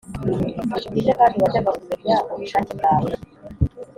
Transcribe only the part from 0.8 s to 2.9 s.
Ni nde kandi wajyaga kumenya ubushake